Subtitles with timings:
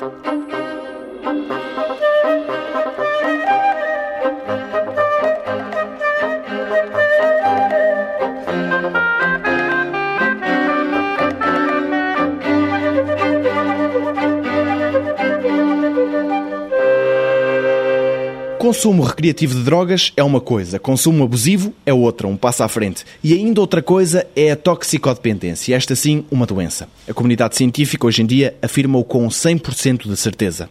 [0.00, 0.29] thank you.
[18.60, 23.06] Consumo recreativo de drogas é uma coisa, consumo abusivo é outra, um passo à frente.
[23.24, 26.86] E ainda outra coisa é a toxicodependência, esta sim, uma doença.
[27.08, 30.68] A comunidade científica hoje em dia afirma-o com 100% de certeza.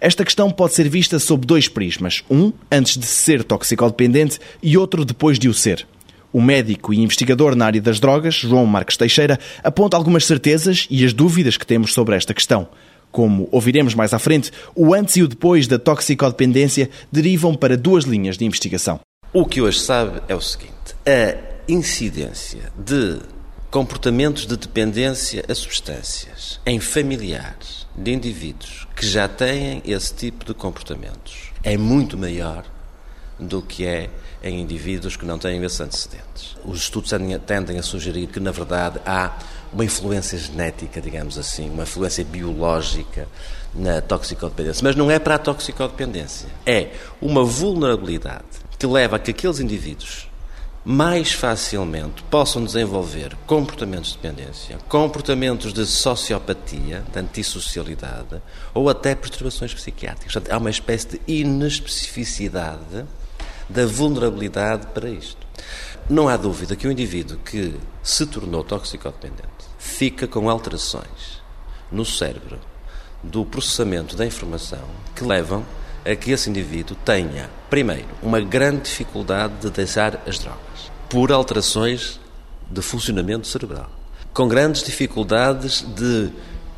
[0.00, 2.24] Esta questão pode ser vista sob dois prismas.
[2.28, 5.86] Um, antes de ser toxicodependente, e outro depois de o ser.
[6.32, 11.04] O médico e investigador na área das drogas, João Marques Teixeira, aponta algumas certezas e
[11.04, 12.66] as dúvidas que temos sobre esta questão.
[13.10, 18.04] Como ouviremos mais à frente, o antes e o depois da toxicodependência derivam para duas
[18.04, 19.00] linhas de investigação.
[19.32, 21.36] O que hoje sabe é o seguinte: a
[21.68, 23.18] incidência de
[23.70, 30.54] comportamentos de dependência a substâncias em familiares de indivíduos que já têm esse tipo de
[30.54, 32.64] comportamentos é muito maior
[33.38, 34.10] do que é
[34.42, 36.56] em indivíduos que não têm esses antecedentes.
[36.64, 37.10] Os estudos
[37.46, 39.36] tendem a sugerir que, na verdade, há
[39.72, 43.28] uma influência genética, digamos assim, uma influência biológica
[43.74, 44.82] na toxicodependência.
[44.82, 46.48] Mas não é para a toxicodependência.
[46.64, 48.44] É uma vulnerabilidade
[48.78, 50.28] que leva a que aqueles indivíduos
[50.84, 58.40] mais facilmente possam desenvolver comportamentos de dependência, comportamentos de sociopatia, de antissocialidade
[58.72, 60.32] ou até perturbações psiquiátricas.
[60.32, 63.04] Portanto, há uma espécie de inespecificidade
[63.68, 65.46] da vulnerabilidade para isto.
[66.08, 71.42] Não há dúvida que o indivíduo que se tornou toxicodependente fica com alterações
[71.92, 72.58] no cérebro
[73.22, 75.64] do processamento da informação que levam
[76.04, 82.18] a que esse indivíduo tenha, primeiro, uma grande dificuldade de deixar as drogas, por alterações
[82.70, 83.90] de funcionamento cerebral,
[84.32, 86.30] com grandes dificuldades de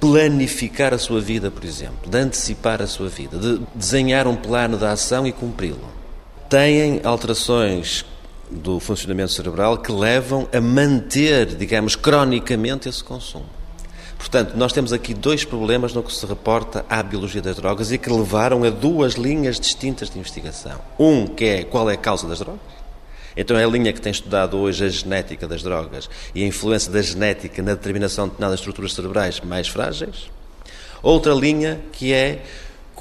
[0.00, 4.76] planificar a sua vida, por exemplo, de antecipar a sua vida, de desenhar um plano
[4.76, 6.01] de ação e cumpri-lo.
[6.52, 8.04] Têm alterações
[8.50, 13.46] do funcionamento cerebral que levam a manter, digamos, cronicamente esse consumo.
[14.18, 17.96] Portanto, nós temos aqui dois problemas no que se reporta à biologia das drogas e
[17.96, 20.78] que levaram a duas linhas distintas de investigação.
[20.98, 22.60] Um, que é qual é a causa das drogas.
[23.34, 26.92] Então é a linha que tem estudado hoje a genética das drogas e a influência
[26.92, 30.30] da genética na determinação de determinadas estruturas cerebrais mais frágeis.
[31.02, 32.42] Outra linha que é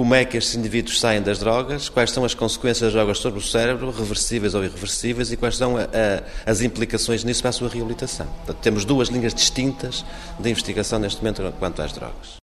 [0.02, 3.38] como é que estes indivíduos saem das drogas, quais são as consequências das drogas sobre
[3.38, 7.54] o cérebro, reversíveis ou irreversíveis, e quais são a, a, as implicações nisso para a
[7.54, 8.26] sua reabilitação.
[8.38, 10.04] Portanto, temos duas linhas distintas
[10.40, 12.38] de investigação neste momento quanto às drogas.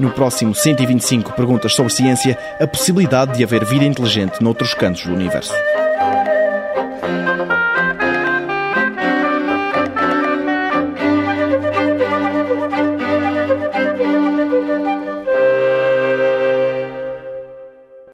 [0.00, 5.14] No próximo 125 Perguntas sobre Ciência, a possibilidade de haver vida inteligente noutros cantos do
[5.14, 5.54] universo.